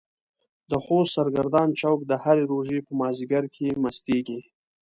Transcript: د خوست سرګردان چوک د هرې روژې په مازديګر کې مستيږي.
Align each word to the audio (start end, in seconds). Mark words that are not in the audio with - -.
د 0.71 0.73
خوست 0.83 1.11
سرګردان 1.17 1.69
چوک 1.79 1.99
د 2.05 2.11
هرې 2.23 2.43
روژې 2.51 2.79
په 2.87 2.91
مازديګر 2.99 3.43
کې 3.55 3.79
مستيږي. 3.83 4.39